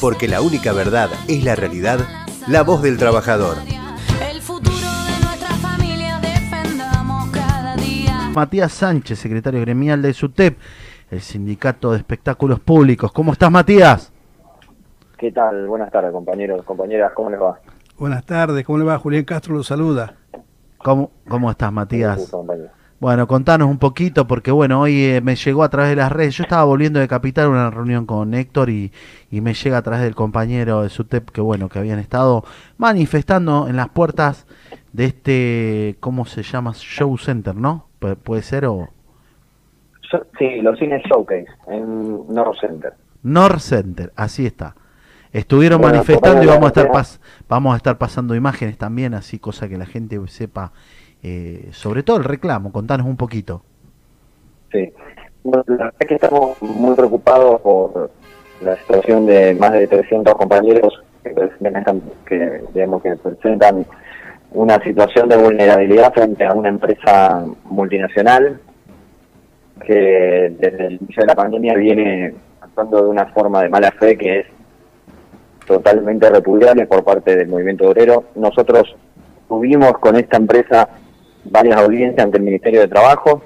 [0.00, 1.98] Porque la única verdad es la realidad,
[2.46, 3.56] la voz del trabajador.
[4.30, 8.30] El futuro de nuestra familia defendamos cada día.
[8.32, 10.56] Matías Sánchez, secretario gremial de SUTEP,
[11.10, 13.10] el Sindicato de Espectáculos Públicos.
[13.12, 14.12] ¿Cómo estás, Matías?
[15.16, 15.66] ¿Qué tal?
[15.66, 17.58] Buenas tardes, compañeros, compañeras, ¿cómo les va?
[17.98, 18.98] Buenas tardes, ¿cómo le va?
[18.98, 20.14] Julián Castro lo saluda.
[20.78, 22.32] ¿Cómo, cómo estás, Matías?
[23.00, 26.36] Bueno, contanos un poquito, porque bueno, hoy eh, me llegó a través de las redes.
[26.36, 28.90] Yo estaba volviendo de Capital una reunión con Héctor y,
[29.30, 32.44] y me llega a través del compañero de SUTEP que bueno, que habían estado
[32.76, 34.46] manifestando en las puertas
[34.92, 36.72] de este, ¿cómo se llama?
[36.74, 37.86] Show Center, ¿no?
[38.00, 38.88] Pu- ¿Puede ser o
[40.38, 42.94] sí, los cines Showcase en North Center.
[43.22, 44.12] North Center?
[44.16, 44.74] Así está.
[45.32, 49.38] Estuvieron Bueno, manifestando y vamos a estar pas- vamos a estar pasando imágenes también, así
[49.38, 50.72] cosa que la gente sepa
[51.22, 52.72] eh, sobre todo el reclamo.
[52.72, 53.62] Contanos un poquito.
[54.72, 54.92] Sí.
[55.42, 58.10] Bueno, la verdad es que estamos muy preocupados por
[58.60, 62.02] la situación de más de 300 compañeros que presentan,
[62.74, 63.86] digamos, que presentan
[64.52, 68.60] una situación de vulnerabilidad frente a una empresa multinacional
[69.86, 74.16] que desde el inicio de la pandemia viene actuando de una forma de mala fe
[74.16, 74.46] que es
[75.66, 78.24] totalmente repudiable por parte del movimiento obrero.
[78.34, 78.96] Nosotros
[79.48, 80.88] tuvimos con esta empresa
[81.50, 83.42] varias audiencias ante el Ministerio de Trabajo,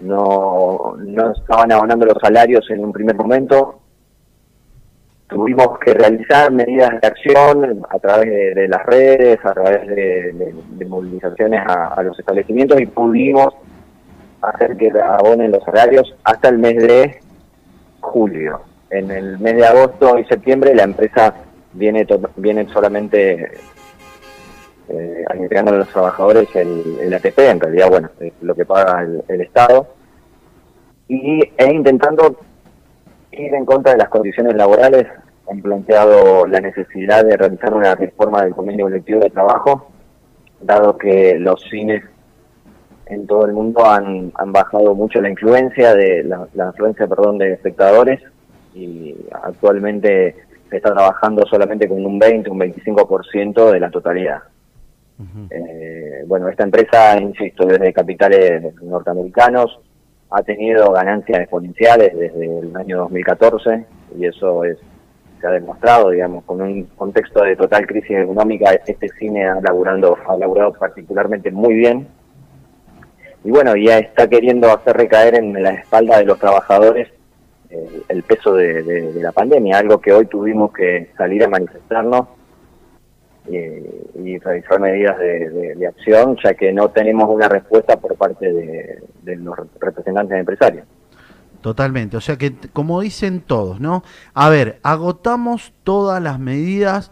[0.00, 3.80] no, no estaban abonando los salarios en un primer momento.
[5.28, 10.54] Tuvimos que realizar medidas de acción a través de, las redes, a través de,
[10.86, 13.54] movilizaciones a, los establecimientos y pudimos
[14.42, 17.20] hacer que abonen los salarios hasta el mes de
[18.00, 18.60] julio.
[18.90, 21.34] En el mes de agosto y septiembre la empresa
[21.72, 23.50] viene, viene solamente
[24.88, 29.40] eh, a los trabajadores el, el ATP, en realidad, bueno, es lo que paga el,
[29.40, 29.86] Estado,
[31.08, 32.38] y, e intentando
[33.32, 35.06] ir en contra de las condiciones laborales,
[35.50, 39.90] han planteado la necesidad de realizar una reforma del convenio colectivo de trabajo,
[40.60, 42.02] dado que los cines
[43.06, 47.36] en todo el mundo han, han bajado mucho la influencia de la, la influencia perdón
[47.36, 48.20] de espectadores
[48.74, 50.36] y actualmente
[50.70, 54.42] se está trabajando solamente con un 20 un 25% de la totalidad
[55.50, 59.80] eh, bueno, esta empresa, insisto, desde capitales norteamericanos,
[60.30, 63.86] ha tenido ganancias exponenciales desde el año 2014
[64.18, 64.78] y eso es
[65.40, 70.16] se ha demostrado, digamos, con un contexto de total crisis económica, este cine ha laburando,
[70.26, 72.08] ha laburado particularmente muy bien.
[73.44, 77.08] Y bueno, ya está queriendo hacer recaer en la espalda de los trabajadores
[77.68, 82.28] eh, el peso de, la pandemia, algo que hoy tuvimos que salir a manifestarnos
[83.48, 88.52] y realizar medidas de, de- de acción, ya que no tenemos una respuesta por parte
[88.52, 90.86] de, de los representantes empresarios.
[91.60, 94.02] Totalmente, o sea que como dicen todos, ¿no?
[94.34, 97.10] A ver, agotamos todas las medidas,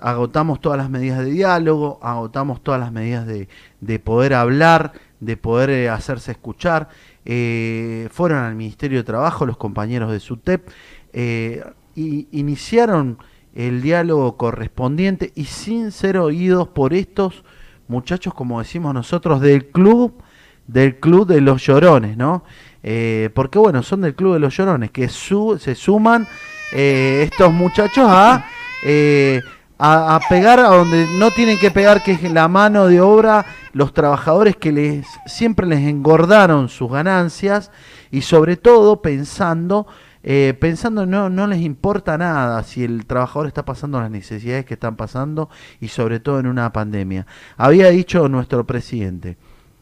[0.00, 3.48] agotamos todas las medidas de diálogo, agotamos todas las medidas de,
[3.80, 6.88] de poder hablar, de poder eh, hacerse escuchar.
[7.24, 10.68] Eh, fueron al Ministerio de Trabajo los compañeros de SUTEP
[11.12, 11.62] eh,
[11.94, 13.18] y iniciaron
[13.54, 17.44] el diálogo correspondiente y sin ser oídos por estos
[17.88, 20.14] muchachos, como decimos nosotros, del club
[20.66, 22.44] del club de los llorones, ¿no?
[22.84, 26.26] Eh, porque bueno, son del club de los llorones, que su- se suman
[26.72, 28.46] eh, estos muchachos a,
[28.86, 29.40] eh,
[29.78, 33.44] a, a pegar a donde no tienen que pegar, que es la mano de obra,
[33.72, 37.70] los trabajadores que les siempre les engordaron sus ganancias
[38.12, 39.86] y sobre todo pensando
[40.22, 44.74] eh, pensando no, no les importa nada si el trabajador está pasando las necesidades que
[44.74, 45.50] están pasando
[45.80, 47.26] y sobre todo en una pandemia.
[47.56, 49.36] Había dicho nuestro presidente,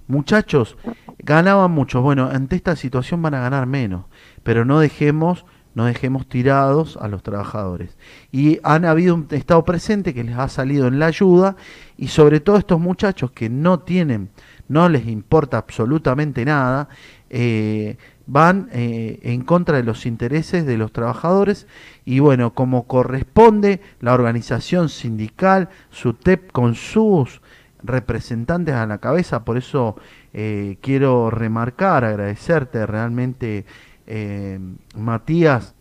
[0.07, 0.77] muchachos,
[1.19, 4.07] ganaban muchos, bueno, ante esta situación van a ganar menos,
[4.43, 7.97] pero no dejemos no dejemos tirados a los trabajadores.
[8.33, 11.57] Y han habido un estado presente que les ha salido en la ayuda
[11.97, 14.31] y sobre todo estos muchachos que no tienen,
[14.69, 16.89] no les importa absolutamente nada,
[17.29, 17.97] eh,
[18.31, 21.67] van eh, en contra de los intereses de los trabajadores
[22.05, 27.43] y bueno, como corresponde la organización sindical, SUTEP con sus
[27.83, 29.97] representantes a la cabeza, por eso
[30.33, 33.65] eh, quiero remarcar, agradecerte realmente,
[34.07, 34.61] eh,
[34.97, 35.75] Matías,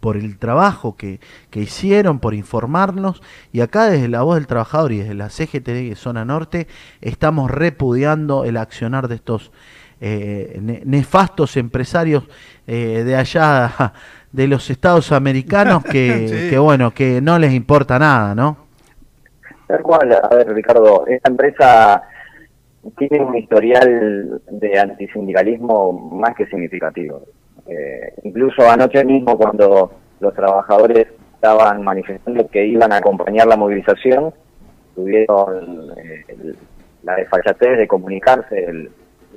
[0.00, 4.92] por el trabajo que, que hicieron, por informarnos, y acá desde la voz del trabajador
[4.92, 6.66] y desde la CGT de Zona Norte
[7.00, 9.52] estamos repudiando el accionar de estos
[10.04, 12.24] eh, ne- nefastos empresarios
[12.66, 13.92] eh, de allá
[14.32, 16.50] de los estados americanos que, Sí.
[16.50, 18.56] que bueno, que no les importa nada, ¿no?
[19.68, 22.02] Tal cual, a ver, Ricardo, esta empresa
[22.98, 27.22] tiene un historial de antisindicalismo más que significativo.
[27.68, 34.34] Eh, incluso anoche mismo, cuando los trabajadores estaban manifestando que iban a acompañar la movilización,
[34.96, 36.56] tuvieron eh, el-
[37.04, 38.90] la desfachatez de comunicarse el-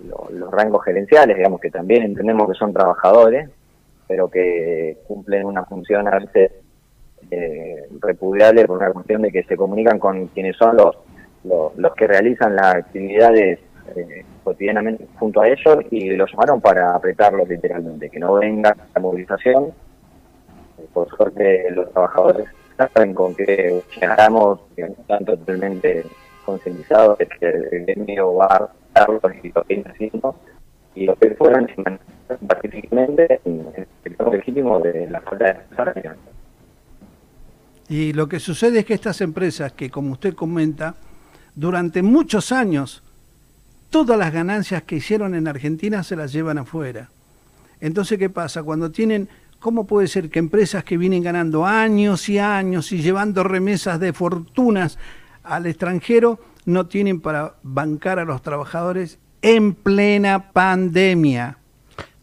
[0.07, 3.49] lo- los rangos gerenciales, digamos que también entendemos que son trabajadores,
[4.07, 6.51] pero que cumplen una función a veces
[7.31, 10.95] eh, repudiable por una cuestión de que se comunican con quienes son los,
[11.43, 13.59] los, los que realizan las actividades
[13.95, 19.01] eh, cotidianamente junto a ellos y los llamaron para apretarlos literalmente, que no venga la
[19.01, 19.71] movilización.
[20.93, 22.45] Por suerte los trabajadores
[22.77, 26.03] saben con qué llegamos, que están totalmente
[26.45, 29.07] concientizados de que el gremio va a
[29.43, 30.35] y lo
[30.95, 35.53] y lo que fueron se manifestaron pacíficamente en el sector legítimo de la falta de
[35.53, 36.15] necesidad.
[37.89, 40.95] Y lo que sucede es que estas empresas que, como usted comenta,
[41.53, 43.03] durante muchos años,
[43.89, 47.09] todas las ganancias que hicieron en Argentina se las llevan afuera.
[47.81, 48.63] Entonces, ¿qué pasa?
[48.63, 49.27] Cuando tienen,
[49.59, 54.13] ¿cómo puede ser que empresas que vienen ganando años y años y llevando remesas de
[54.13, 54.97] fortunas
[55.45, 61.57] al extranjero no tienen para bancar a los trabajadores en plena pandemia?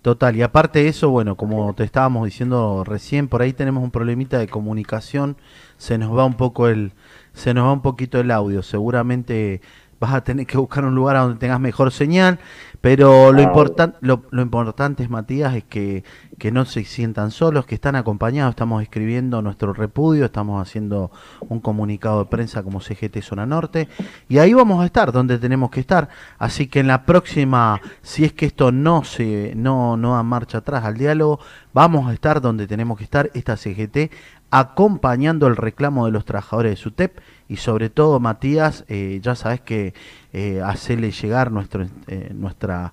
[0.02, 3.92] Total, y aparte de eso, bueno, como te estábamos diciendo recién, por ahí tenemos un
[3.92, 5.36] problemita de comunicación,
[5.78, 6.92] se nos va un poco el,
[7.34, 9.60] se nos va un poquito el audio, seguramente
[10.02, 12.40] vas a tener que buscar un lugar a donde tengas mejor señal,
[12.80, 16.02] pero lo, importan- lo, lo importante, Matías, es que,
[16.38, 21.12] que no se sientan solos, que están acompañados, estamos escribiendo nuestro repudio, estamos haciendo
[21.48, 23.88] un comunicado de prensa como CGT Zona Norte,
[24.28, 26.08] y ahí vamos a estar donde tenemos que estar,
[26.38, 30.58] así que en la próxima, si es que esto no se, no, no da marcha
[30.58, 31.38] atrás al diálogo,
[31.72, 34.10] vamos a estar donde tenemos que estar, esta CGT,
[34.52, 39.62] acompañando el reclamo de los trabajadores de SUTEP y sobre todo Matías, eh, ya sabes
[39.62, 39.94] que
[40.34, 41.50] eh, hacerle llegar
[42.06, 42.92] eh, nuestra,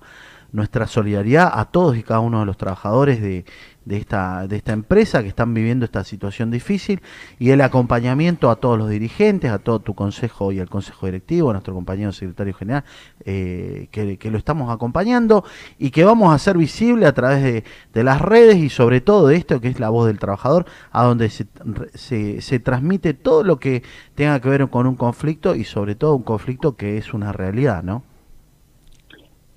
[0.52, 3.44] nuestra solidaridad a todos y cada uno de los trabajadores de,
[3.90, 7.02] de, esta, de esta empresa que están viviendo esta situación difícil
[7.40, 11.50] y el acompañamiento a todos los dirigentes, a todo tu consejo y al consejo directivo,
[11.50, 12.84] a nuestro compañero secretario general,
[13.24, 15.44] eh, que, que lo estamos acompañando
[15.76, 19.26] y que vamos a hacer visible a través de, de las redes y sobre todo
[19.26, 21.48] de esto que es la voz del trabajador, a donde se,
[21.94, 23.82] se, se transmite todo lo que
[24.14, 27.82] tenga que ver con un conflicto y sobre todo un conflicto que es una realidad,
[27.82, 28.04] ¿no?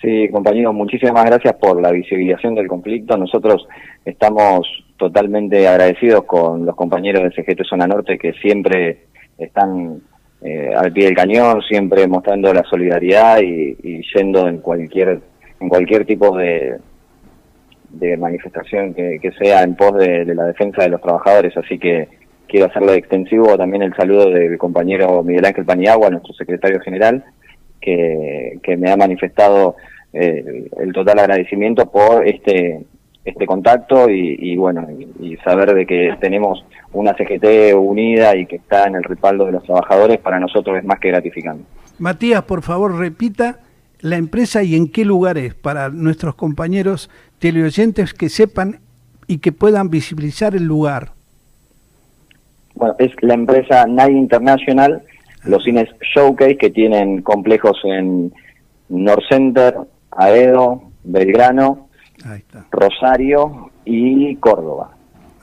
[0.03, 3.15] Sí, compañeros, muchísimas gracias por la visibilización del conflicto.
[3.15, 3.65] Nosotros
[4.03, 4.67] estamos
[4.97, 9.05] totalmente agradecidos con los compañeros de CGT Zona Norte que siempre
[9.37, 10.01] están
[10.41, 15.21] eh, al pie del cañón, siempre mostrando la solidaridad y, yendo en cualquier
[15.61, 16.79] en cualquier tipo de,
[17.91, 21.55] de manifestación que, que sea en pos de, de la defensa de los trabajadores.
[21.55, 22.09] Así que
[22.49, 27.23] quiero hacerle extensivo también el saludo del compañero Miguel Ángel Paniagua, nuestro secretario general,
[27.83, 29.75] que, que me ha manifestado
[30.13, 32.85] eh, el total agradecimiento por este
[33.25, 38.45] este contacto y, y bueno y, y saber de que tenemos una CGT unida y
[38.45, 41.63] que está en el respaldo de los trabajadores para nosotros es más que gratificante.
[41.99, 43.59] Matías, por favor, repita
[44.01, 47.09] la empresa y en qué lugar es para nuestros compañeros
[47.39, 48.79] teleoyentes que sepan
[49.27, 51.11] y que puedan visibilizar el lugar.
[52.75, 55.01] Bueno, es la empresa Night International,
[55.45, 58.33] los cines Showcase que tienen complejos en
[58.89, 59.75] North Center,
[60.11, 61.89] Aedo, Belgrano,
[62.25, 64.91] Ahí está, Rosario y Córdoba.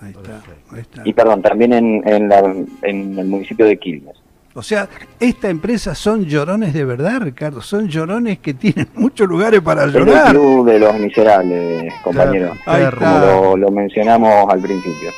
[0.00, 0.40] ahí está,
[0.72, 1.02] ahí está.
[1.04, 2.38] Y perdón, también en, en, la,
[2.82, 4.16] en el municipio de Quilmes.
[4.54, 4.88] O sea,
[5.20, 7.60] esta empresa son llorones de verdad, Ricardo.
[7.60, 10.30] Son llorones que tienen muchos lugares para Es el llorar.
[10.30, 12.52] club de los miserables, compañero.
[12.66, 12.82] Ahí.
[12.84, 13.26] Como está.
[13.26, 15.10] lo, lo mencionamos al principio.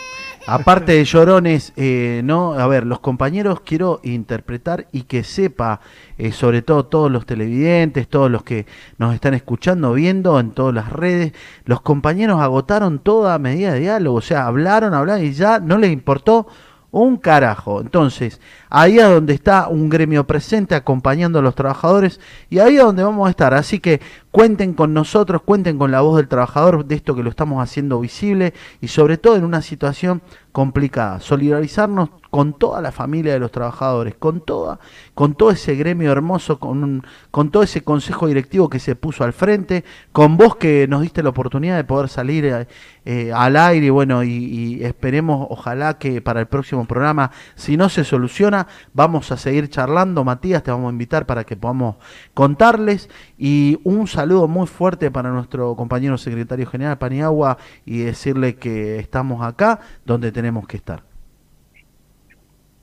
[0.47, 5.81] Aparte de llorones, eh, no, a ver, los compañeros quiero interpretar y que sepa,
[6.19, 8.67] eh, sobre todo todos los televidentes, todos los que
[8.99, 11.33] nos están escuchando, viendo en todas las redes,
[11.65, 15.93] los compañeros agotaron toda medida de diálogo, o sea, hablaron, hablaron y ya no les
[15.93, 16.49] importó
[16.93, 17.81] un carajo.
[17.81, 22.21] Entonces, ahí es donde está un gremio presente acompañando a los trabajadores
[22.51, 23.55] y ahí es donde vamos a estar.
[23.55, 24.01] Así que
[24.33, 28.01] cuenten con nosotros, cuenten con la voz del trabajador de esto que lo estamos haciendo
[28.01, 30.23] visible y sobre todo en una situación
[30.53, 31.21] complicada.
[31.21, 34.79] Solidarizarnos con toda la familia de los trabajadores, con toda,
[35.13, 37.03] con todo ese gremio hermoso, con,
[37.51, 41.29] todo ese consejo directivo que se puso al frente, con vos que nos diste la
[41.29, 42.67] oportunidad de poder salir eh,
[43.05, 47.91] eh, al aire, y bueno, y, esperemos, ojalá que para el próximo programa, si no
[47.91, 51.97] se soluciona, vamos a seguir charlando, Matías, te vamos a invitar para que podamos
[52.33, 59.01] contarles, y un saludo muy fuerte para nuestro compañero secretario general Paniagua, y decirle que
[59.01, 61.03] estamos acá donde tenemos que estar.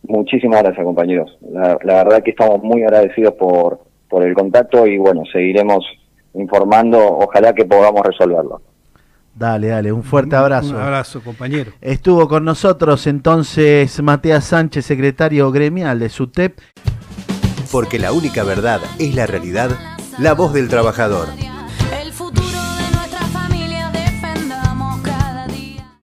[0.03, 1.37] Muchísimas gracias, compañeros.
[1.49, 3.79] La, la verdad que estamos muy agradecidos por,
[4.09, 5.85] por el contacto y bueno, seguiremos
[6.33, 6.99] informando.
[6.99, 8.61] Ojalá que podamos resolverlo.
[9.33, 10.75] Dale, dale, un fuerte abrazo.
[10.75, 11.71] Un abrazo, compañero.
[11.79, 16.59] Estuvo con nosotros entonces Matías Sánchez, secretario gremial de SUTEP.
[17.71, 19.69] Porque la única verdad es la realidad,
[20.19, 21.48] la voz del trabajador.